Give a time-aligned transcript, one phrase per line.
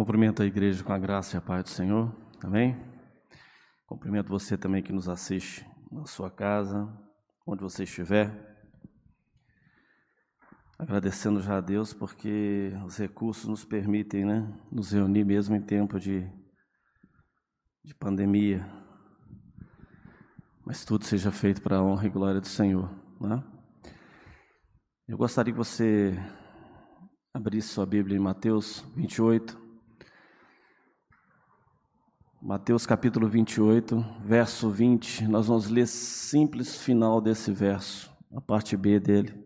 [0.00, 2.10] Cumprimento a igreja com a graça e a paz do Senhor.
[2.42, 2.74] Amém?
[3.86, 5.62] Cumprimento você também que nos assiste
[5.92, 6.90] na sua casa,
[7.46, 8.32] onde você estiver.
[10.78, 16.00] Agradecendo já a Deus porque os recursos nos permitem, né, nos reunir mesmo em tempo
[16.00, 16.26] de,
[17.84, 18.66] de pandemia.
[20.64, 22.90] Mas tudo seja feito para a honra e glória do Senhor,
[23.20, 23.44] né?
[25.06, 26.18] Eu gostaria que você
[27.34, 29.69] abrisse sua Bíblia em Mateus 28.
[32.42, 38.98] Mateus capítulo 28, verso 20, nós vamos ler simples final desse verso, a parte B
[38.98, 39.44] dele.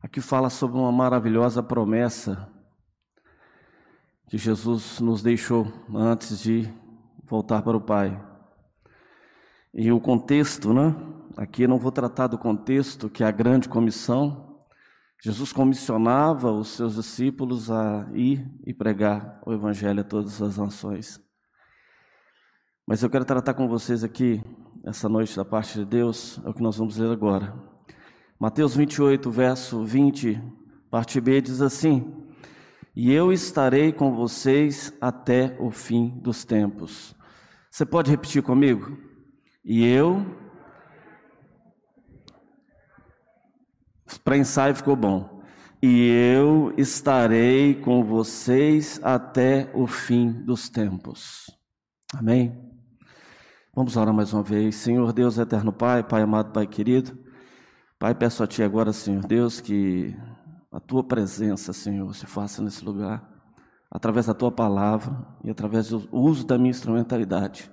[0.00, 2.48] Aqui fala sobre uma maravilhosa promessa
[4.28, 6.72] que Jesus nos deixou antes de
[7.24, 8.16] voltar para o Pai.
[9.74, 10.94] E o contexto, né?
[11.36, 14.60] Aqui eu não vou tratar do contexto, que é a grande comissão.
[15.20, 21.25] Jesus comissionava os seus discípulos a ir e pregar o Evangelho a todas as nações.
[22.86, 24.40] Mas eu quero tratar com vocês aqui,
[24.84, 27.52] essa noite, da parte de Deus, é o que nós vamos ler agora.
[28.38, 30.40] Mateus 28, verso 20,
[30.88, 32.14] parte B, diz assim:
[32.94, 37.12] E eu estarei com vocês até o fim dos tempos.
[37.68, 38.96] Você pode repetir comigo?
[39.64, 40.24] E eu.
[44.22, 45.42] Para ensaio ficou bom.
[45.82, 51.46] E eu estarei com vocês até o fim dos tempos.
[52.14, 52.75] Amém?
[53.76, 54.74] Vamos orar mais uma vez.
[54.76, 57.14] Senhor Deus, eterno Pai, Pai amado, Pai querido.
[57.98, 60.16] Pai, peço a Ti agora, Senhor Deus, que
[60.72, 63.28] a Tua presença, Senhor, se faça nesse lugar,
[63.90, 67.70] através da Tua palavra e através do uso da minha instrumentalidade.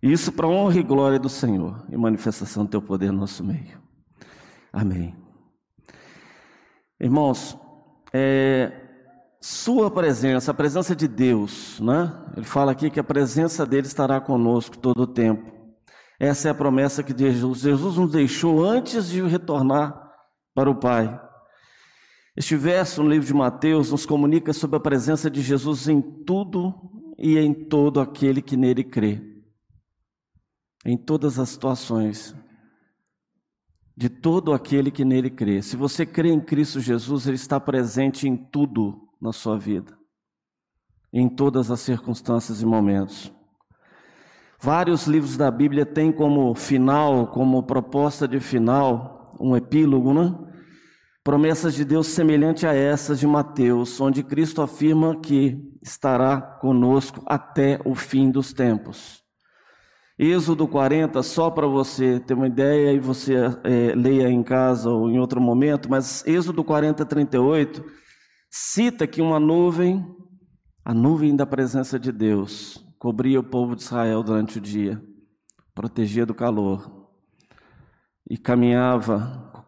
[0.00, 3.82] Isso para honra e glória do Senhor e manifestação do Teu poder no nosso meio.
[4.72, 5.12] Amém.
[7.00, 7.58] Irmãos,
[8.12, 8.89] é,
[9.40, 12.12] sua presença, a presença de Deus, né?
[12.36, 15.50] Ele fala aqui que a presença dele estará conosco todo o tempo.
[16.18, 19.98] Essa é a promessa que Jesus, Jesus nos deixou antes de retornar
[20.54, 21.18] para o Pai.
[22.36, 26.74] Este verso no livro de Mateus nos comunica sobre a presença de Jesus em tudo
[27.18, 29.22] e em todo aquele que nele crê.
[30.84, 32.34] Em todas as situações.
[33.96, 35.62] De todo aquele que nele crê.
[35.62, 39.96] Se você crê em Cristo Jesus, ele está presente em tudo na sua vida,
[41.12, 43.32] em todas as circunstâncias e momentos.
[44.62, 50.36] Vários livros da Bíblia têm como final, como proposta de final, um epílogo, né?
[51.24, 57.80] Promessas de Deus semelhante a essas de Mateus, onde Cristo afirma que estará conosco até
[57.84, 59.22] o fim dos tempos.
[60.18, 65.10] Êxodo 40, só para você ter uma ideia e você é, leia em casa ou
[65.10, 67.82] em outro momento, mas Êxodo 40, 38
[68.50, 70.04] cita que uma nuvem,
[70.84, 75.00] a nuvem da presença de Deus, cobria o povo de Israel durante o dia,
[75.72, 77.08] protegia do calor,
[78.28, 79.64] e caminhava,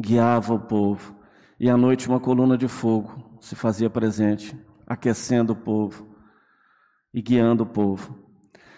[0.00, 1.14] guiava o povo,
[1.60, 6.16] e à noite uma coluna de fogo se fazia presente, aquecendo o povo
[7.12, 8.18] e guiando o povo.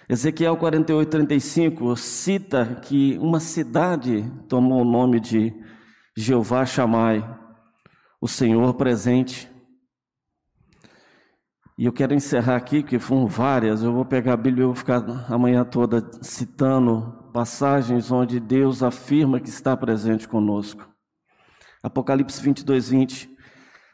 [0.09, 5.54] Ezequiel 48, 35 cita que uma cidade tomou o nome de
[6.16, 7.25] Jeová Chamai,
[8.25, 9.53] o Senhor presente.
[11.77, 14.75] E eu quero encerrar aqui, que foram várias, eu vou pegar a Bíblia e vou
[14.75, 20.89] ficar amanhã toda citando passagens onde Deus afirma que está presente conosco.
[21.83, 23.37] Apocalipse 22, 20.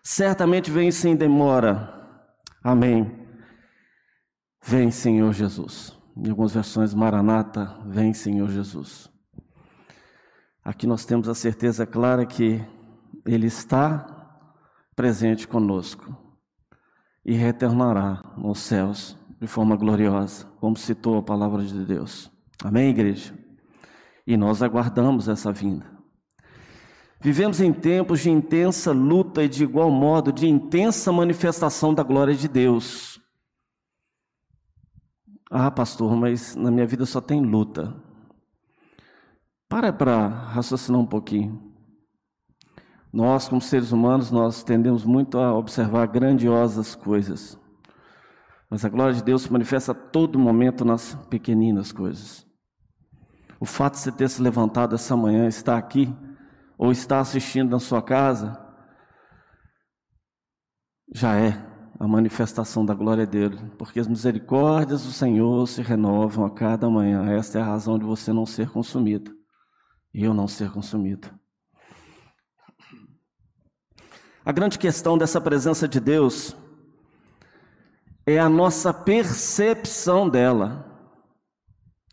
[0.05, 1.93] Certamente vem sem demora.
[2.62, 3.11] Amém.
[4.65, 5.99] Vem, Senhor Jesus.
[6.17, 9.11] Em algumas versões, Maranata, vem, Senhor Jesus.
[10.65, 12.65] Aqui nós temos a certeza clara que
[13.27, 14.19] Ele está
[15.00, 16.15] presente conosco
[17.25, 22.31] e retornará nos céus de forma gloriosa, como citou a palavra de Deus.
[22.62, 23.34] Amém, igreja?
[24.27, 25.91] E nós aguardamos essa vinda.
[27.19, 32.35] Vivemos em tempos de intensa luta e, de igual modo, de intensa manifestação da glória
[32.35, 33.19] de Deus.
[35.50, 37.97] Ah, pastor, mas na minha vida só tem luta.
[39.67, 41.69] Para para raciocinar um pouquinho.
[43.12, 47.59] Nós, como seres humanos, nós tendemos muito a observar grandiosas coisas.
[48.71, 52.47] Mas a glória de Deus se manifesta a todo momento nas pequeninas coisas.
[53.59, 56.15] O fato de você ter se levantado essa manhã, estar aqui,
[56.79, 58.59] ou estar assistindo na sua casa,
[61.12, 61.67] já é
[61.99, 67.29] a manifestação da glória dele, porque as misericórdias do Senhor se renovam a cada manhã.
[67.33, 69.35] Esta é a razão de você não ser consumido
[70.15, 71.39] e eu não ser consumido.
[74.50, 76.56] A grande questão dessa presença de Deus
[78.26, 80.85] é a nossa percepção dela.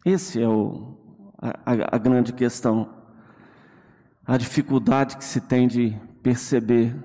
[0.05, 3.03] Esse é o, a, a grande questão.
[4.23, 6.95] A dificuldade que se tem de perceber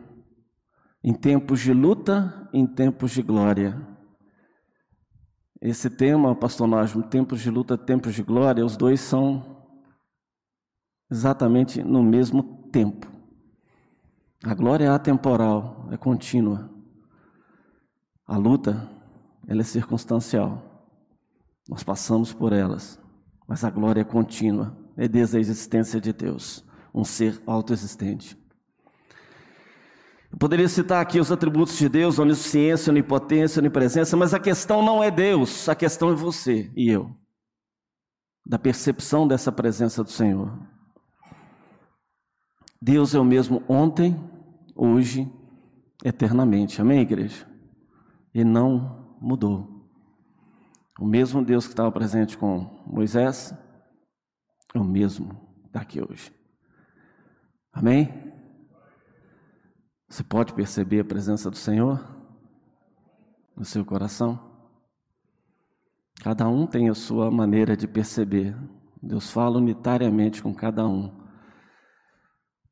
[1.03, 3.81] em tempos de luta, em tempos de glória.
[5.63, 9.65] Esse tema, pastor Nájimo, tempos de luta, tempos de glória, os dois são
[11.11, 13.12] exatamente no mesmo tempo.
[14.45, 16.69] A glória é atemporal, é contínua.
[18.27, 18.91] A luta,
[19.47, 20.61] ela é circunstancial.
[21.69, 23.01] Nós passamos por elas,
[23.47, 28.37] mas a glória é contínua, é desde a existência de Deus, um ser autoexistente.
[30.33, 35.05] Eu poderia citar aqui os atributos de Deus, onisciência, onipotência, onipresença, mas a questão não
[35.05, 37.15] é Deus, a questão é você e eu,
[38.45, 40.72] da percepção dessa presença do Senhor.
[42.85, 44.19] Deus é o mesmo ontem,
[44.75, 45.33] hoje,
[46.05, 46.81] eternamente.
[46.81, 47.47] Amém, igreja?
[48.35, 49.89] E não mudou.
[50.99, 53.55] O mesmo Deus que estava presente com Moisés
[54.75, 55.31] é o mesmo
[55.71, 56.33] daqui hoje.
[57.73, 58.33] Amém?
[60.09, 62.05] Você pode perceber a presença do Senhor
[63.57, 64.59] no seu coração?
[66.21, 68.57] Cada um tem a sua maneira de perceber.
[69.01, 71.22] Deus fala unitariamente com cada um.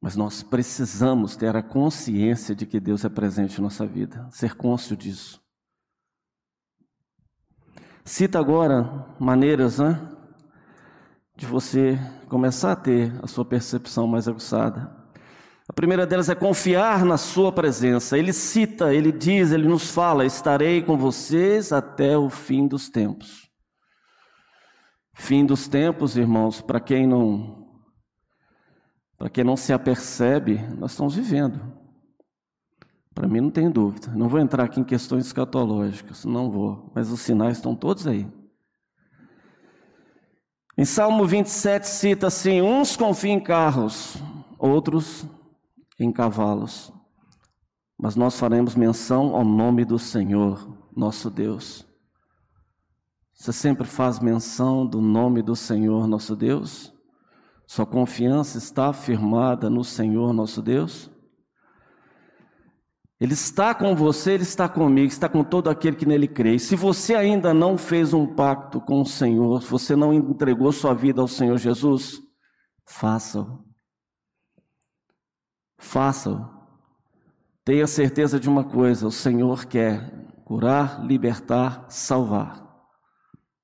[0.01, 4.55] Mas nós precisamos ter a consciência de que Deus é presente em nossa vida, ser
[4.55, 5.41] cônscio disso.
[8.05, 10.01] Cita agora maneiras né,
[11.37, 11.99] de você
[12.29, 15.01] começar a ter a sua percepção mais aguçada.
[15.69, 18.19] A primeira delas é confiar na Sua presença.
[18.19, 23.49] Ele cita, ele diz, ele nos fala: Estarei com vocês até o fim dos tempos.
[25.15, 27.60] Fim dos tempos, irmãos, para quem não
[29.21, 31.61] para quem não se apercebe, nós estamos vivendo.
[33.15, 34.11] Para mim não tem dúvida.
[34.15, 38.27] Não vou entrar aqui em questões escatológicas, não vou, mas os sinais estão todos aí.
[40.75, 44.17] Em Salmo 27 cita assim: uns confiam em carros,
[44.59, 45.27] outros
[45.99, 46.91] em cavalos,
[47.99, 51.87] mas nós faremos menção ao nome do Senhor, nosso Deus.
[53.35, 56.99] Você sempre faz menção do nome do Senhor, nosso Deus?
[57.71, 61.09] Sua confiança está firmada no Senhor, nosso Deus?
[63.21, 66.57] Ele está com você, ele está comigo, está com todo aquele que nele crê.
[66.57, 70.73] E se você ainda não fez um pacto com o Senhor, se você não entregou
[70.73, 72.21] sua vida ao Senhor Jesus,
[72.89, 73.65] faça-o.
[75.79, 76.45] Faça-o.
[77.65, 80.13] Tenha certeza de uma coisa: o Senhor quer
[80.45, 82.69] curar, libertar, salvar.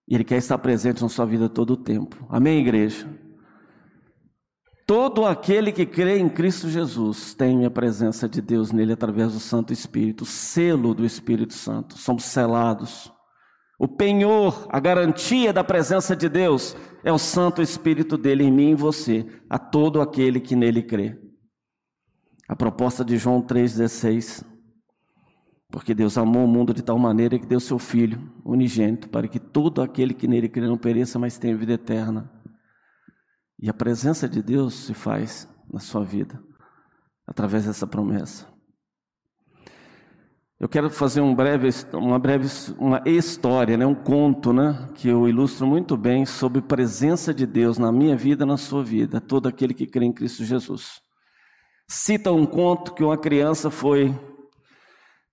[0.07, 2.25] E Ele quer estar presente na sua vida todo o tempo.
[2.31, 3.26] Amém, igreja?
[4.87, 9.41] Todo aquele que crê em Cristo Jesus tem a presença de Deus nele através do
[9.41, 11.99] Santo Espírito, selo do Espírito Santo.
[11.99, 13.13] Somos selados.
[13.81, 18.69] O penhor, a garantia da presença de Deus é o Santo Espírito dele em mim
[18.69, 21.19] e em você, a todo aquele que nele crê.
[22.49, 24.45] A proposta de João 3,16.
[25.69, 29.41] Porque Deus amou o mundo de tal maneira que deu seu Filho unigênito, para que
[29.41, 32.36] todo aquele que nele crê não pereça, mas tenha vida eterna.
[33.59, 36.43] E a presença de Deus se faz na sua vida,
[37.27, 38.47] através dessa promessa.
[40.59, 42.49] Eu quero fazer um breve, uma breve
[42.79, 47.47] uma história, né, um conto, né, que eu ilustro muito bem sobre a presença de
[47.47, 51.05] Deus na minha vida, na sua vida, todo aquele que crê em Cristo Jesus
[51.89, 54.15] cita um conto que uma criança foi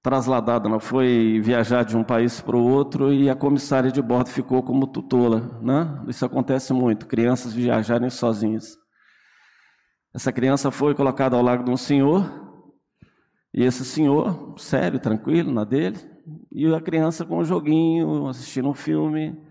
[0.03, 4.29] trasladada, não foi viajar de um país para o outro e a comissária de bordo
[4.29, 6.03] ficou como tutora, né?
[6.10, 8.77] Isso acontece muito, crianças viajarem sozinhas.
[10.13, 12.29] Essa criança foi colocada ao lado de um senhor
[13.53, 15.98] e esse senhor, sério, tranquilo, na dele,
[16.51, 19.41] e a criança com um joguinho, assistindo um filme,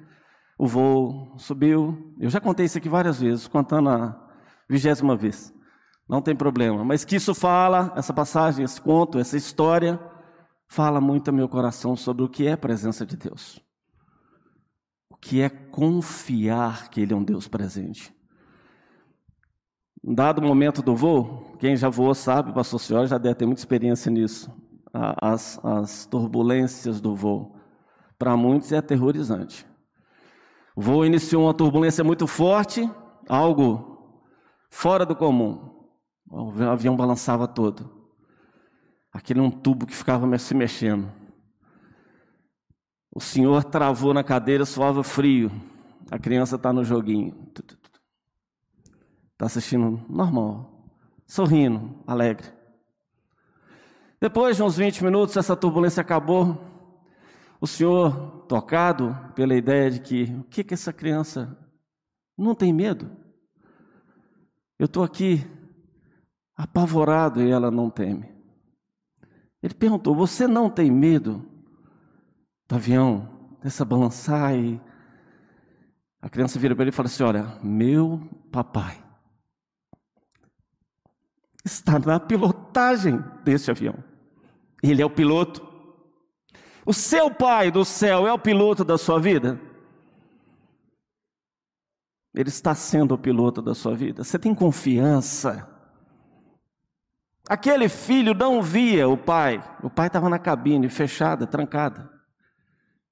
[0.59, 2.13] o voo subiu.
[2.21, 4.21] Eu já contei isso aqui várias vezes, contando a
[4.69, 5.53] vigésima vez
[6.13, 6.85] não tem problema.
[6.85, 9.99] Mas que isso fala, essa passagem, esse conto, essa história,
[10.73, 13.61] fala muito ao meu coração sobre o que é presença de Deus.
[15.11, 18.11] O que é confiar que Ele é um Deus presente.
[20.03, 23.61] Um dado momento do voo, quem já voou sabe, pastor senhor já deve ter muita
[23.61, 24.51] experiência nisso.
[24.95, 27.55] As, as turbulências do voo.
[28.19, 29.67] Para muitos é aterrorizante.
[30.75, 32.91] O voo iniciou uma turbulência muito forte,
[33.29, 34.25] algo
[34.71, 35.87] fora do comum.
[36.31, 38.02] O avião balançava todo.
[39.13, 41.13] Aquele é um tubo que ficava se mexendo.
[43.15, 45.53] O senhor travou na cadeira, suava frio.
[46.11, 47.35] A criança está no joguinho.
[49.33, 50.89] Está assistindo normal,
[51.27, 52.49] sorrindo, alegre.
[54.19, 56.59] Depois de uns 20 minutos, essa turbulência acabou.
[57.61, 61.59] O senhor, tocado pela ideia de que o que, que essa criança
[62.37, 63.11] não tem medo?
[64.79, 65.45] Eu estou aqui
[66.57, 68.32] apavorado e ela não teme.
[69.63, 71.47] Ele perguntou: Você não tem medo
[72.69, 73.29] do avião,
[73.63, 74.55] dessa balançar?
[74.55, 74.81] E
[76.21, 79.03] a criança vira para ele e fala assim: Olha, meu papai
[81.65, 84.03] está na pilotagem desse avião.
[84.83, 85.71] Ele é o piloto.
[86.85, 89.61] O seu pai do céu é o piloto da sua vida?
[92.35, 94.25] Ele está sendo o piloto da sua vida.
[94.25, 95.72] Você tem confiança?
[97.53, 99.63] Aquele filho não via o pai.
[99.83, 102.11] O pai estava na cabine, fechada, trancada.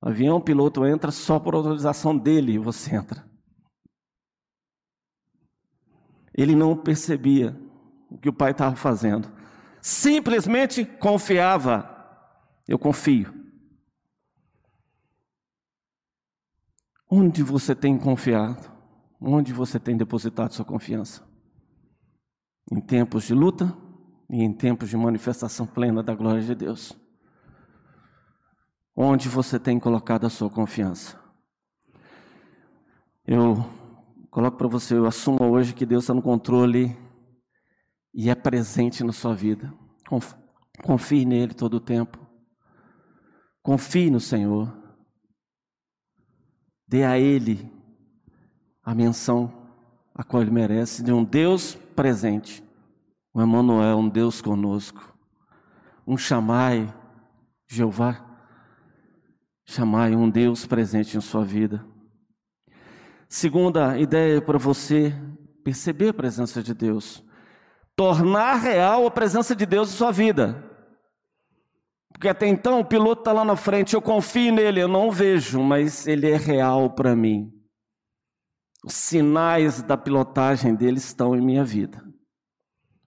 [0.01, 3.29] O avião, o piloto entra só por autorização dele e você entra.
[6.33, 7.55] Ele não percebia
[8.11, 9.31] o que o pai estava fazendo.
[9.83, 11.87] Simplesmente confiava.
[12.67, 13.35] Eu confio.
[17.11, 18.73] Onde você tem confiado?
[19.21, 21.23] Onde você tem depositado sua confiança?
[22.73, 23.90] Em tempos de luta
[24.31, 26.97] e em tempos de manifestação plena da glória de Deus.
[28.95, 31.19] Onde você tem colocado a sua confiança?
[33.27, 33.57] Eu
[34.31, 36.97] coloco para você, eu assumo hoje que Deus está no controle
[38.15, 39.73] e é presente na sua vida.
[40.83, 42.19] Confie nele todo o tempo.
[43.63, 44.73] Confie no Senhor.
[46.87, 47.71] Dê a Ele
[48.83, 49.69] a menção
[50.15, 52.65] a qual Ele merece de um Deus presente,
[53.35, 55.17] um Emmanuel, um Deus conosco,
[56.07, 56.93] um chamai,
[57.69, 58.27] Jeová,
[59.65, 61.85] chamai um Deus presente em sua vida.
[63.29, 65.15] Segunda ideia para você
[65.63, 67.25] perceber a presença de Deus,
[67.95, 70.69] tornar real a presença de Deus em sua vida.
[72.13, 75.63] Porque até então o piloto está lá na frente, eu confio nele, eu não vejo,
[75.63, 77.53] mas ele é real para mim.
[78.85, 82.10] Os sinais da pilotagem dele estão em minha vida.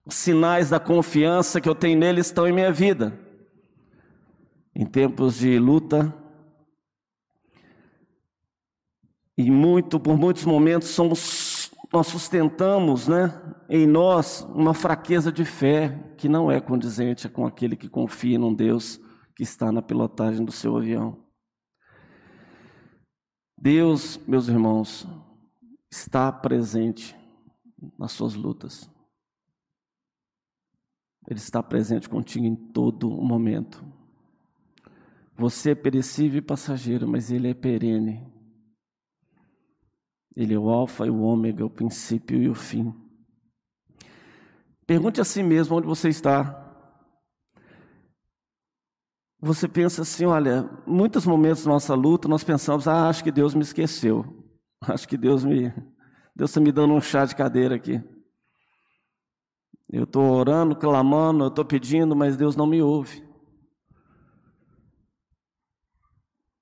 [0.08, 3.18] Sinais da confiança que eu tenho nele estão em minha vida.
[4.74, 6.12] Em tempos de luta,
[9.36, 13.32] e muito, por muitos momentos somos, nós sustentamos, né,
[13.68, 18.54] em nós uma fraqueza de fé que não é condizente com aquele que confia num
[18.54, 19.00] Deus
[19.34, 21.24] que está na pilotagem do seu avião.
[23.58, 25.06] Deus, meus irmãos,
[25.90, 27.16] está presente
[27.98, 28.88] nas suas lutas.
[31.26, 33.84] Ele está presente contigo em todo momento.
[35.36, 38.24] Você é perecível e passageiro, mas Ele é perene.
[40.36, 42.94] Ele é o Alfa e o Ômega, o princípio e o fim.
[44.86, 46.60] Pergunte a si mesmo onde você está.
[49.40, 53.54] Você pensa assim, olha, muitos momentos da nossa luta nós pensamos, ah, acho que Deus
[53.54, 54.24] me esqueceu.
[54.82, 55.72] Acho que Deus me
[56.36, 58.02] Deus está me dando um chá de cadeira aqui.
[59.94, 63.22] Eu estou orando, clamando, eu estou pedindo, mas Deus não me ouve.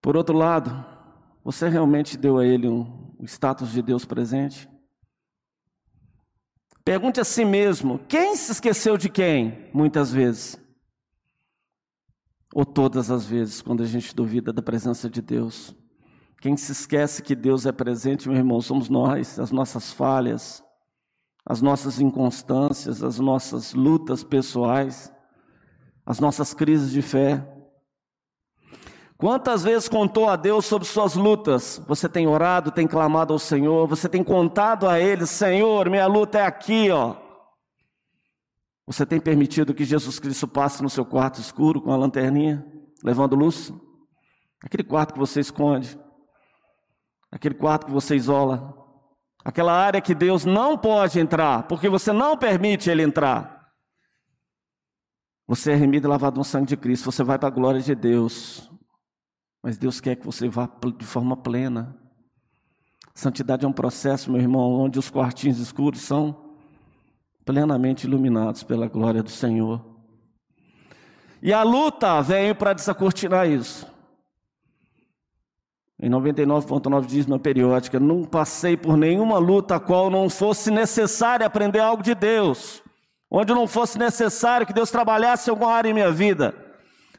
[0.03, 0.85] Por outro lado,
[1.43, 4.69] você realmente deu a Ele um, status de Deus presente?
[6.85, 10.61] Pergunte a si mesmo: quem se esqueceu de quem, muitas vezes?
[12.55, 15.75] Ou todas as vezes, quando a gente duvida da presença de Deus?
[16.39, 20.62] Quem se esquece que Deus é presente, meu irmão, somos nós, as nossas falhas,
[21.45, 25.13] as nossas inconstâncias, as nossas lutas pessoais,
[26.07, 27.47] as nossas crises de fé.
[29.17, 31.81] Quantas vezes contou a Deus sobre suas lutas?
[31.87, 36.39] Você tem orado, tem clamado ao Senhor, você tem contado a Ele: Senhor, minha luta
[36.39, 37.17] é aqui, ó.
[38.85, 42.67] Você tem permitido que Jesus Cristo passe no seu quarto escuro com a lanterninha,
[43.03, 43.73] levando luz?
[44.65, 45.99] Aquele quarto que você esconde,
[47.31, 48.82] aquele quarto que você isola,
[49.45, 53.71] aquela área que Deus não pode entrar, porque você não permite Ele entrar.
[55.47, 57.95] Você é remido e lavado no sangue de Cristo, você vai para a glória de
[57.95, 58.71] Deus.
[59.63, 61.97] Mas Deus quer que você vá de forma plena.
[63.15, 66.55] Santidade é um processo, meu irmão, onde os quartinhos escuros são
[67.45, 69.85] plenamente iluminados pela glória do Senhor.
[71.43, 73.92] E a luta veio para desacortinar isso.
[76.03, 81.79] Em 99.9 diz periódica: Não passei por nenhuma luta a qual não fosse necessário aprender
[81.79, 82.83] algo de Deus,
[83.31, 86.57] onde não fosse necessário que Deus trabalhasse em alguma área em minha vida.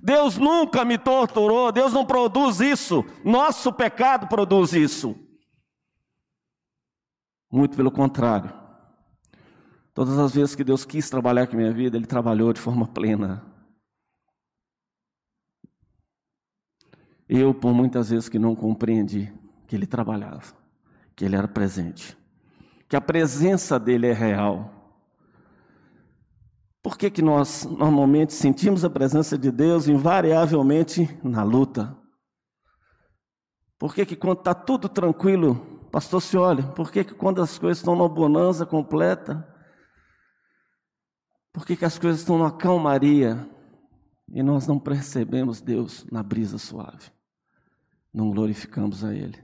[0.01, 5.15] Deus nunca me torturou, Deus não produz isso, nosso pecado produz isso.
[7.49, 8.51] Muito pelo contrário.
[9.93, 12.85] Todas as vezes que Deus quis trabalhar com a minha vida, Ele trabalhou de forma
[12.85, 13.52] plena.
[17.35, 19.33] Eu, por muitas vezes que não compreendi
[19.65, 20.53] que ele trabalhava,
[21.15, 22.15] que ele era presente,
[22.87, 24.71] que a presença dele é real.
[26.83, 31.97] Por que, que nós normalmente sentimos a presença de Deus invariavelmente na luta?
[33.79, 35.55] Por que, que quando está tudo tranquilo,
[35.91, 39.43] pastor se olha, por que, que quando as coisas estão numa bonança completa,
[41.51, 43.49] por que, que as coisas estão numa calmaria
[44.27, 47.11] e nós não percebemos Deus na brisa suave?
[48.13, 49.41] Não glorificamos a Ele.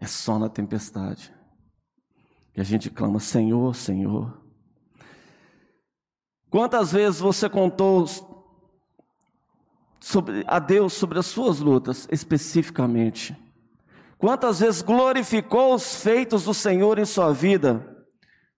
[0.00, 1.32] É só na tempestade
[2.52, 4.42] que a gente clama: Senhor, Senhor.
[6.50, 8.06] Quantas vezes você contou
[10.00, 13.36] sobre, a Deus sobre as suas lutas, especificamente?
[14.16, 17.94] Quantas vezes glorificou os feitos do Senhor em sua vida?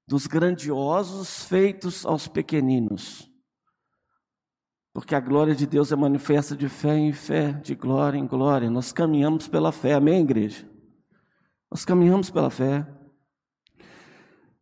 [0.09, 3.28] dos grandiosos feitos aos pequeninos.
[4.99, 8.69] Porque a glória de Deus é manifesta de fé em fé, de glória em glória.
[8.69, 10.69] Nós caminhamos pela fé, amém, igreja?
[11.71, 12.85] Nós caminhamos pela fé.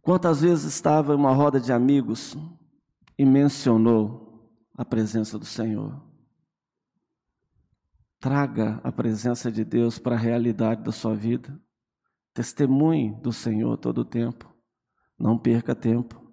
[0.02, 2.36] Quantas vezes estava em uma roda de amigos
[3.18, 6.06] e mencionou a presença do Senhor?
[8.20, 11.58] Traga a presença de Deus para a realidade da sua vida.
[12.34, 14.54] Testemunhe do Senhor todo o tempo.
[15.18, 16.25] Não perca tempo.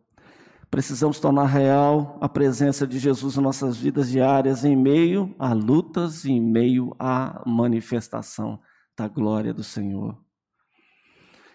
[0.73, 6.25] Precisamos tornar real a presença de Jesus em nossas vidas diárias, em meio a lutas
[6.25, 8.59] em meio à manifestação
[8.97, 10.17] da glória do Senhor.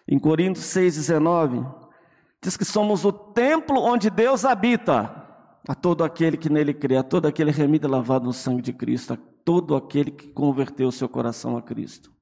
[0.06, 1.68] Em Coríntios 6,19,
[2.40, 5.26] diz que somos o templo onde Deus habita.
[5.66, 8.72] A todo aquele que nele crê, a todo aquele remido e lavado no sangue de
[8.72, 12.12] Cristo, a todo aquele que converteu seu coração a Cristo.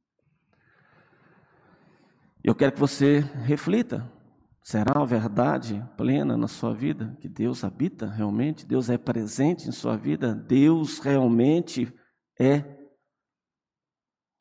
[2.42, 4.15] Eu quero que você reflita
[4.66, 8.66] Será a verdade plena na sua vida que Deus habita realmente?
[8.66, 10.34] Deus é presente em sua vida?
[10.34, 11.94] Deus realmente
[12.36, 12.64] é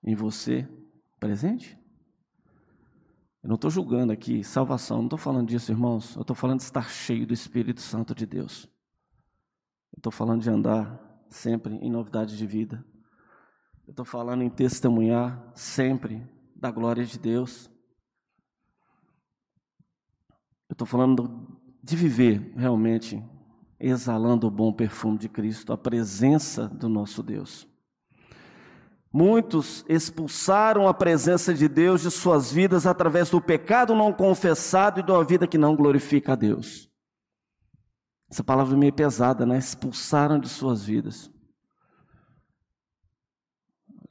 [0.04, 0.68] em você
[1.20, 1.80] presente?
[3.44, 6.16] Eu não estou julgando aqui salvação, não estou falando disso, irmãos.
[6.16, 8.64] Eu estou falando de estar cheio do Espírito Santo de Deus.
[9.94, 12.84] Eu estou falando de andar sempre em novidade de vida.
[13.86, 17.70] Eu estou falando em testemunhar sempre da glória de Deus.
[20.65, 21.48] Eu estou falando
[21.82, 23.24] de viver realmente
[23.80, 27.68] exalando o bom perfume de Cristo, a presença do nosso Deus.
[29.12, 35.04] Muitos expulsaram a presença de Deus de suas vidas através do pecado não confessado e
[35.04, 36.90] de uma vida que não glorifica a Deus.
[38.30, 39.58] Essa palavra é meio pesada, né?
[39.58, 41.32] Expulsaram de suas vidas.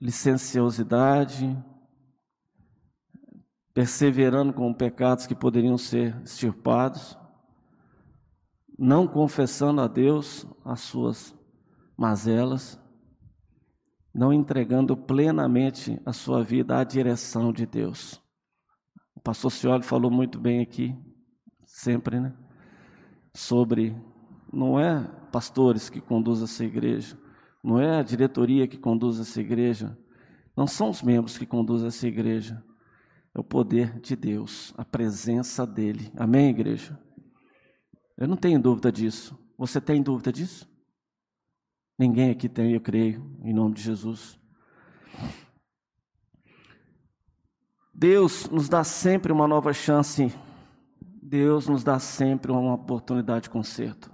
[0.01, 1.63] Licenciosidade,
[3.75, 7.19] perseverando com pecados que poderiam ser extirpados,
[8.79, 11.37] não confessando a Deus as suas
[11.97, 12.81] mazelas,
[14.15, 18.23] não entregando plenamente a sua vida à direção de Deus.
[19.17, 20.97] O pastor Cioli falou muito bem aqui,
[21.67, 22.33] sempre, né?
[23.35, 23.97] Sobre,
[24.53, 27.19] não é pastores que conduzem essa igreja,
[27.63, 29.99] não é a diretoria que conduz essa igreja,
[30.57, 32.63] não são os membros que conduzem essa igreja,
[33.35, 36.13] é o poder de Deus, a presença dEle.
[36.17, 36.99] Amém, igreja?
[38.17, 39.37] Eu não tenho dúvida disso.
[39.59, 40.69] Você tem dúvida disso?
[41.99, 44.39] Ninguém aqui tem, eu creio, em nome de Jesus.
[47.93, 50.33] Deus nos dá sempre uma nova chance.
[51.23, 54.13] Deus nos dá sempre uma oportunidade de conserto.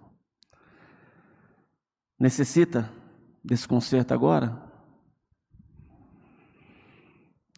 [2.18, 2.90] Necessita
[3.44, 4.69] desse conserto agora?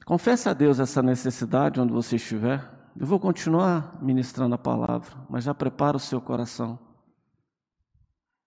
[0.04, 2.68] Confesse a Deus essa necessidade onde você estiver.
[2.98, 6.78] Eu vou continuar ministrando a palavra, mas já prepara o seu coração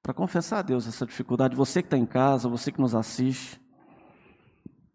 [0.06, 1.56] para confessar a Deus essa dificuldade.
[1.56, 3.60] Você que está em casa, você que nos assiste,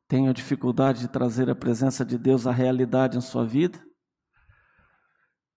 [0.07, 3.85] tem a dificuldade de trazer a presença de Deus à realidade em sua vida?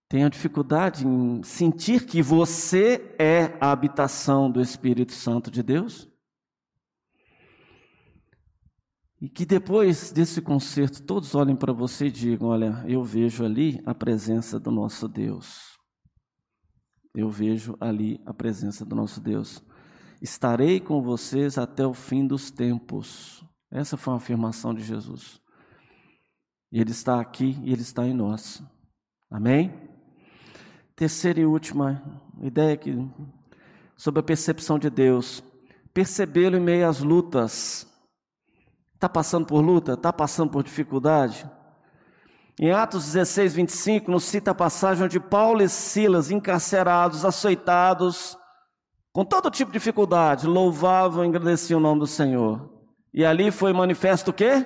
[0.10, 6.08] Tem a dificuldade em sentir que você é a habitação do Espírito Santo de Deus?
[9.24, 13.82] E que depois desse concerto todos olhem para você e digam: Olha, eu vejo ali
[13.86, 15.80] a presença do nosso Deus.
[17.16, 19.64] Eu vejo ali a presença do nosso Deus.
[20.22, 23.42] Estarei com vocês até o fim dos tempos.
[23.72, 25.40] Essa foi uma afirmação de Jesus.
[26.70, 28.62] E Ele está aqui e Ele está em nós.
[29.32, 29.74] Amém?
[30.98, 32.94] Terceira e última ideia aqui
[33.96, 35.42] sobre a percepção de Deus.
[35.94, 37.93] Percebê-lo em meio às lutas
[39.04, 39.96] Está passando por luta?
[39.96, 41.46] Está passando por dificuldade?
[42.58, 48.38] Em Atos 16, 25, nos cita a passagem onde Paulo e Silas, encarcerados, açoitados,
[49.12, 52.82] com todo tipo de dificuldade, louvavam e agradeciam o nome do Senhor.
[53.14, 54.66] E ali foi manifesto o quê?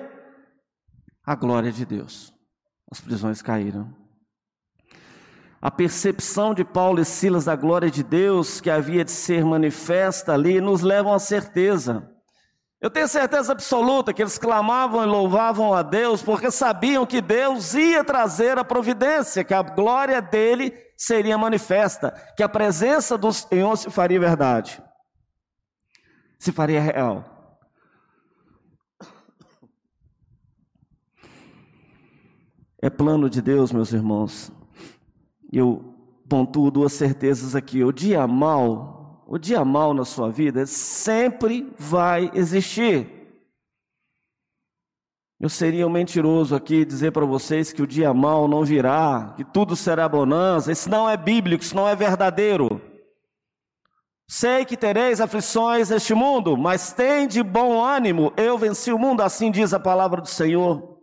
[1.25, 2.31] A glória de Deus.
[2.91, 3.91] As prisões caíram.
[5.59, 10.31] A percepção de Paulo e Silas da glória de Deus que havia de ser manifesta
[10.31, 12.07] ali nos leva à certeza.
[12.79, 17.73] Eu tenho certeza absoluta que eles clamavam e louvavam a Deus porque sabiam que Deus
[17.73, 23.75] ia trazer a providência, que a glória dele seria manifesta, que a presença do Senhor
[23.77, 24.81] se faria verdade,
[26.37, 27.37] se faria real.
[32.79, 34.51] É plano de Deus, meus irmãos.
[35.51, 35.95] Eu
[36.29, 37.83] pontuo duas certezas aqui.
[37.83, 38.96] O dia mal,
[39.27, 43.15] o dia mal na sua vida sempre vai existir.
[45.39, 49.43] Eu seria um mentiroso aqui dizer para vocês que o dia mal não virá, que
[49.43, 50.71] tudo será bonança.
[50.71, 52.81] Isso não é bíblico, isso não é verdadeiro.
[54.29, 59.21] Sei que tereis aflições neste mundo, mas tem de bom ânimo, eu venci o mundo,
[59.21, 60.97] assim diz a palavra do Senhor.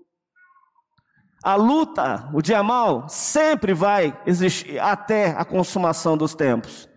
[1.42, 6.88] A luta, o dia mal, sempre vai existir até a consumação dos tempos,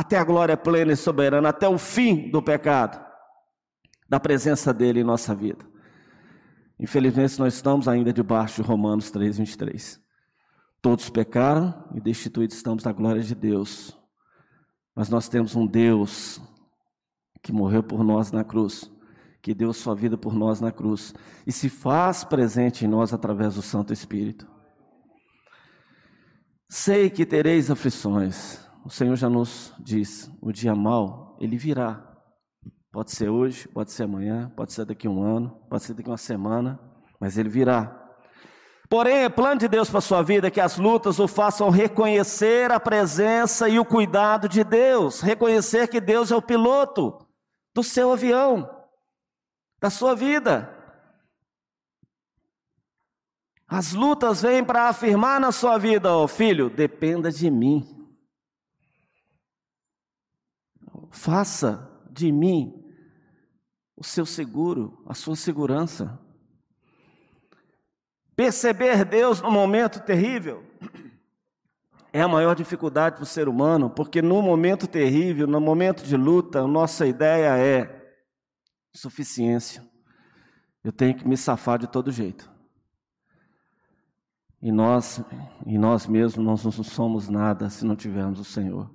[0.00, 2.98] até a glória plena e soberana, até o fim do pecado,
[4.08, 5.64] da presença dele em nossa vida.
[6.78, 10.00] Infelizmente, nós estamos ainda debaixo de Romanos 3, 23.
[10.80, 13.94] Todos pecaram e destituídos estamos da glória de Deus.
[14.96, 16.40] Mas nós temos um Deus
[17.42, 18.90] que morreu por nós na cruz
[19.42, 21.14] que deu sua vida por nós na cruz
[21.46, 24.46] e se faz presente em nós através do Santo Espírito.
[26.68, 28.69] Sei que tereis aflições.
[28.84, 32.06] O Senhor já nos diz: o dia mau, ele virá.
[32.92, 36.08] Pode ser hoje, pode ser amanhã, pode ser daqui a um ano, pode ser daqui
[36.08, 36.80] a uma semana,
[37.20, 37.96] mas ele virá.
[38.88, 42.72] Porém, é plano de Deus para a sua vida que as lutas o façam reconhecer
[42.72, 47.16] a presença e o cuidado de Deus, reconhecer que Deus é o piloto
[47.72, 48.68] do seu avião
[49.80, 50.76] da sua vida.
[53.66, 57.99] As lutas vêm para afirmar na sua vida, ó oh, filho, dependa de mim.
[61.10, 62.80] Faça de mim
[63.96, 66.18] o seu seguro, a sua segurança.
[68.34, 70.64] Perceber Deus no momento terrível
[72.12, 76.16] é a maior dificuldade para o ser humano, porque no momento terrível, no momento de
[76.16, 78.14] luta, nossa ideia é
[78.94, 79.86] suficiência.
[80.82, 82.50] Eu tenho que me safar de todo jeito.
[84.62, 85.22] E nós,
[85.66, 88.90] e nós mesmos, nós não somos nada se não tivermos o Senhor.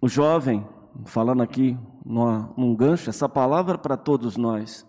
[0.00, 0.66] O jovem,
[1.06, 4.86] falando aqui numa, num gancho, essa palavra é para todos nós.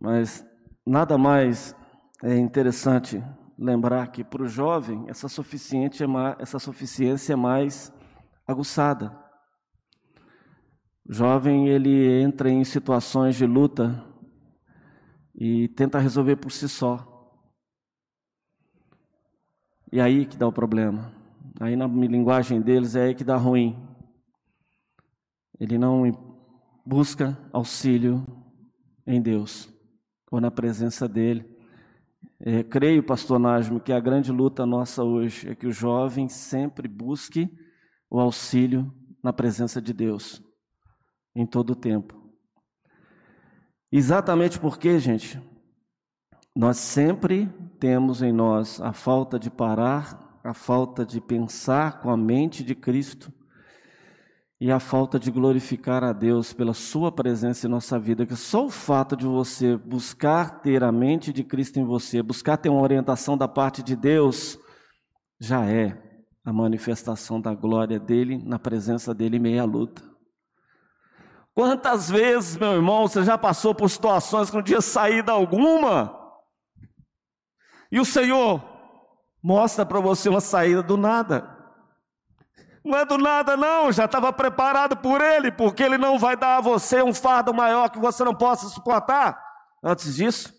[0.00, 0.46] Mas
[0.86, 1.74] nada mais
[2.22, 3.22] é interessante
[3.58, 7.92] lembrar que para o jovem essa suficiência, é essa suficiência é mais
[8.46, 9.12] aguçada.
[11.08, 14.04] O jovem ele entra em situações de luta
[15.34, 17.06] e tenta resolver por si só.
[19.90, 21.17] E aí que dá o problema.
[21.60, 23.76] Aí na linguagem deles é aí que dá ruim.
[25.58, 26.04] Ele não
[26.86, 28.24] busca auxílio
[29.06, 29.68] em Deus
[30.30, 31.44] ou na presença dele.
[32.40, 36.86] É, creio, pastor Najmo, que a grande luta nossa hoje é que o jovem sempre
[36.86, 37.50] busque
[38.08, 38.92] o auxílio
[39.22, 40.40] na presença de Deus
[41.34, 42.16] em todo o tempo.
[43.90, 45.40] Exatamente porque, gente,
[46.54, 47.48] nós sempre
[47.80, 52.74] temos em nós a falta de parar, a falta de pensar com a mente de
[52.74, 53.30] Cristo
[54.58, 58.24] e a falta de glorificar a Deus pela Sua presença em nossa vida.
[58.24, 62.56] Que só o fato de você buscar ter a mente de Cristo em você, buscar
[62.56, 64.58] ter uma orientação da parte de Deus,
[65.38, 66.02] já é
[66.44, 70.02] a manifestação da glória dele na presença dele em meia luta.
[71.54, 76.16] Quantas vezes, meu irmão, você já passou por situações que não tinha saída alguma?
[77.92, 78.77] E o Senhor
[79.42, 81.56] mostra para você uma saída do nada.
[82.84, 86.56] Não é do nada, não, já estava preparado por Ele, porque Ele não vai dar
[86.56, 89.38] a você um fardo maior que você não possa suportar.
[89.82, 90.54] Antes disso,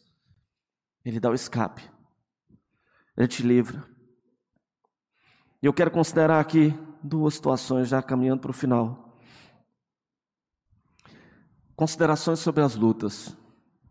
[1.03, 1.81] Ele dá o escape,
[3.17, 3.83] Ele te livra.
[5.61, 9.15] E eu quero considerar aqui duas situações, já caminhando para o final.
[11.75, 13.35] Considerações sobre as lutas.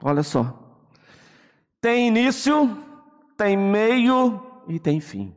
[0.02, 0.86] Olha só.
[1.80, 2.76] Tem início,
[3.36, 5.34] tem meio e tem fim.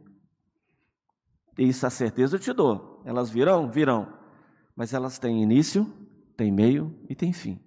[1.57, 3.01] Isso a certeza eu te dou.
[3.05, 3.69] Elas virão?
[3.69, 4.11] Virão.
[4.75, 5.85] Mas elas têm início,
[6.35, 7.59] têm meio e têm fim.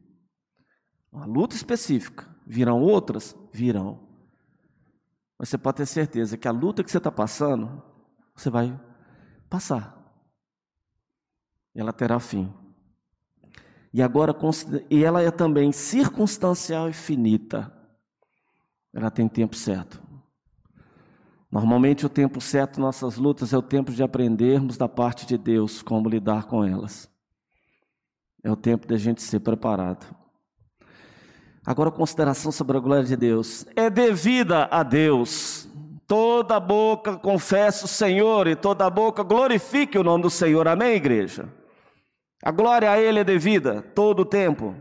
[1.12, 2.28] Uma luta específica.
[2.46, 3.36] Virão outras?
[3.52, 4.08] Virão.
[5.38, 7.82] Mas você pode ter certeza que a luta que você está passando,
[8.34, 8.78] você vai
[9.48, 9.94] passar.
[11.74, 12.52] Ela terá fim.
[13.92, 14.34] E agora
[14.90, 17.72] e ela é também circunstancial e finita.
[18.92, 20.03] Ela tem tempo certo.
[21.54, 25.82] Normalmente o tempo certo nossas lutas é o tempo de aprendermos da parte de Deus
[25.82, 27.08] como lidar com elas.
[28.42, 30.04] É o tempo de a gente ser preparado.
[31.64, 33.64] Agora, consideração sobre a glória de Deus.
[33.76, 35.68] É devida a Deus.
[36.08, 40.66] Toda boca confessa o Senhor e toda boca glorifique o nome do Senhor.
[40.66, 41.48] Amém, igreja?
[42.42, 44.74] A glória a Ele é devida todo o tempo.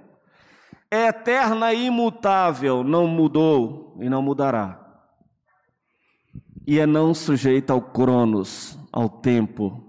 [0.90, 4.83] É eterna e imutável, não mudou e não mudará.
[6.65, 9.84] E é não sujeita ao cronos, ao tempo.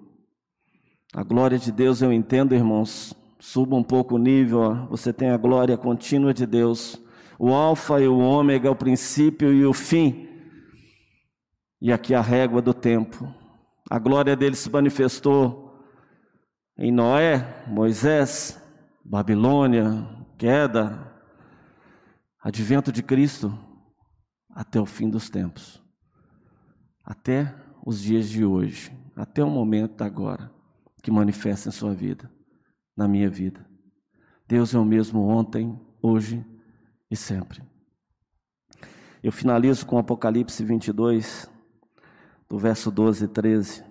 [1.14, 5.36] A glória de Deus, eu entendo, irmãos, suba um pouco o nível, você tem a
[5.36, 7.00] glória contínua de Deus,
[7.38, 10.28] o Alfa e o Ômega, o princípio e o fim.
[11.80, 13.32] E aqui a régua do tempo.
[13.90, 15.78] A glória dele se manifestou
[16.78, 18.60] em Noé, Moisés,
[19.04, 20.08] Babilônia,
[20.38, 21.12] queda,
[22.42, 23.56] advento de Cristo,
[24.50, 25.83] até o fim dos tempos,
[27.04, 30.50] até os dias de hoje, até o momento agora,
[31.02, 32.30] que manifesta em sua vida,
[32.96, 33.64] na minha vida.
[34.48, 36.44] Deus é o mesmo ontem, hoje
[37.10, 37.62] e sempre.
[39.22, 41.50] Eu finalizo com Apocalipse 22,
[42.48, 43.84] do verso 12 e 13.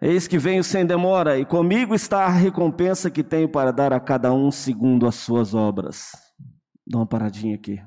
[0.00, 4.00] Eis que venho sem demora, e comigo está a recompensa que tenho para dar a
[4.00, 6.12] cada um segundo as suas obras.
[6.86, 7.80] Dá uma paradinha aqui.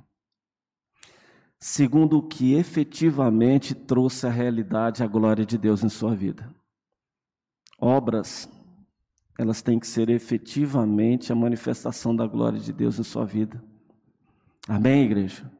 [1.59, 6.53] Segundo o que efetivamente trouxe a realidade, a glória de Deus em sua vida.
[7.79, 8.47] Obras,
[9.37, 13.63] elas têm que ser efetivamente a manifestação da glória de Deus em sua vida.
[14.67, 15.51] Amém, igreja?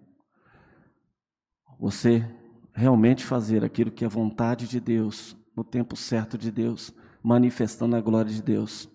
[1.80, 2.28] Você
[2.74, 8.02] realmente fazer aquilo que é vontade de Deus no tempo certo de Deus, manifestando a
[8.02, 8.88] glória de Deus.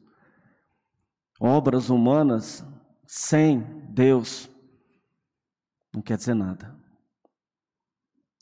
[1.40, 2.64] Obras humanas
[3.04, 4.48] sem Deus
[5.92, 6.74] não quer dizer nada.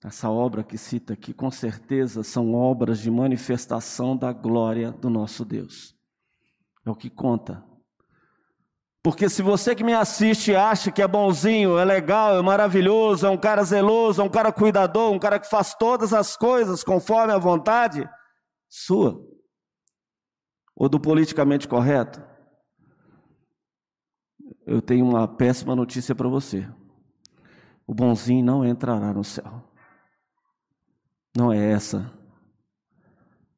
[0.03, 5.45] Essa obra que cita aqui, com certeza, são obras de manifestação da glória do nosso
[5.45, 5.95] Deus.
[6.87, 7.63] É o que conta.
[9.03, 13.31] Porque se você que me assiste acha que é bonzinho, é legal, é maravilhoso, é
[13.31, 17.33] um cara zeloso, é um cara cuidador, um cara que faz todas as coisas conforme
[17.33, 18.09] a vontade
[18.69, 19.21] sua,
[20.75, 22.23] ou do politicamente correto,
[24.67, 26.69] eu tenho uma péssima notícia para você.
[27.87, 29.70] O bonzinho não entrará no céu.
[31.37, 32.13] Não é essa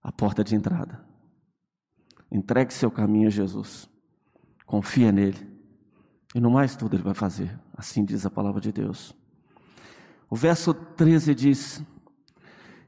[0.02, 1.00] a porta de entrada.
[2.30, 3.88] Entregue seu caminho a Jesus.
[4.66, 5.50] Confia nele.
[6.34, 7.58] E no mais tudo ele vai fazer.
[7.76, 9.14] Assim diz a palavra de Deus.
[10.28, 11.82] O verso 13 diz: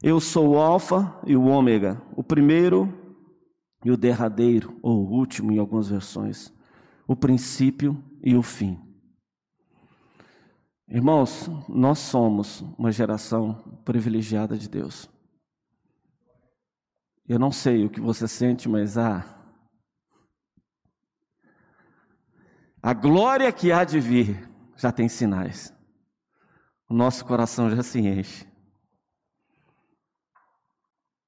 [0.01, 2.91] Eu sou o Alfa e o Ômega, o primeiro
[3.83, 6.51] e o derradeiro, ou o último em algumas versões,
[7.07, 8.84] o princípio e o fim.
[10.87, 15.09] Irmãos, nós somos uma geração privilegiada de Deus.
[17.27, 19.35] Eu não sei o que você sente, mas ah,
[22.85, 25.73] A glória que há de vir já tem sinais.
[26.87, 28.45] O nosso coração já se enche.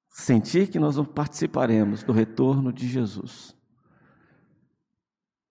[0.07, 3.57] Sentir que nós participaremos do retorno de Jesus.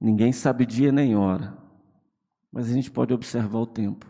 [0.00, 1.58] Ninguém sabe dia nem hora,
[2.56, 4.06] mas a gente pode observar o tempo.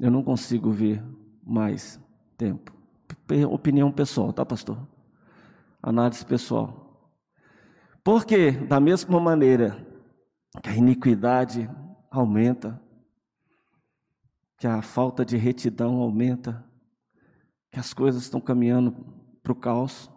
[0.00, 1.00] Eu não consigo ver
[1.40, 2.00] mais
[2.36, 2.72] tempo.
[3.48, 4.84] Opinião pessoal, tá, pastor?
[5.80, 7.08] Análise pessoal.
[8.02, 9.86] Porque, da mesma maneira
[10.60, 11.70] que a iniquidade
[12.10, 12.82] aumenta,
[14.58, 16.68] que a falta de retidão aumenta,
[17.70, 18.90] que as coisas estão caminhando
[19.40, 20.10] para o caos,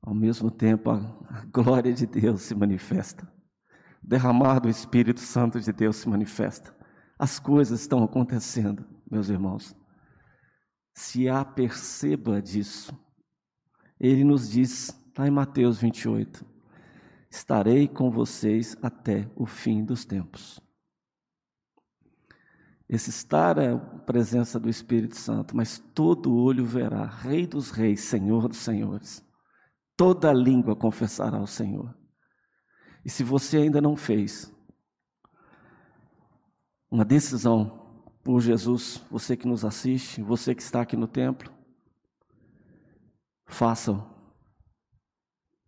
[0.00, 3.30] ao mesmo tempo a, glória de Deus se manifesta,
[4.06, 6.74] derramar do Espírito Santo de Deus se manifesta.
[7.18, 9.74] As coisas estão acontecendo, meus irmãos.
[10.92, 12.96] Se aperceba disso.
[13.98, 16.44] Ele nos diz, lá em Mateus 28,
[17.30, 20.60] estarei com vocês até o fim dos tempos.
[22.88, 28.02] Esse estar é a presença do Espírito Santo, mas todo olho verá, Rei dos Reis,
[28.02, 29.24] Senhor dos Senhores.
[29.96, 31.96] Toda língua confessará ao Senhor.
[33.04, 34.52] E se você ainda não fez
[36.90, 37.84] uma decisão
[38.22, 41.52] por Jesus, você que nos assiste, você que está aqui no templo,
[43.46, 44.10] façam.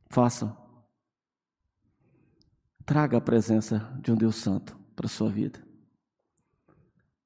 [0.09, 0.57] Façam.
[2.87, 5.62] Traga a presença de um Deus Santo para a sua vida.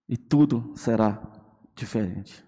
[0.09, 1.23] E tudo será
[1.77, 2.45] diferente.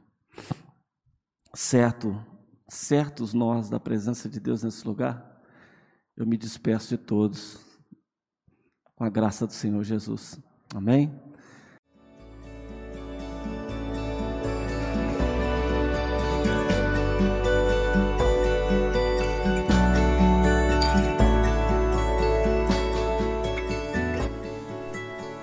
[1.55, 2.19] Certo,
[2.67, 5.32] certos nós da presença de Deus nesse lugar,
[6.17, 7.59] eu me despeço de todos
[8.95, 10.39] com a graça do Senhor Jesus.
[10.75, 11.13] Amém?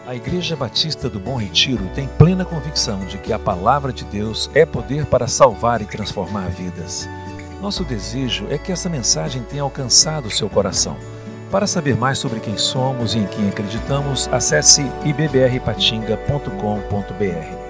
[0.05, 4.49] A Igreja Batista do Bom Retiro tem plena convicção de que a palavra de Deus
[4.55, 7.07] é poder para salvar e transformar vidas.
[7.61, 10.95] Nosso desejo é que essa mensagem tenha alcançado seu coração.
[11.51, 17.68] Para saber mais sobre quem somos e em quem acreditamos, acesse ibbrpatinga.com.br.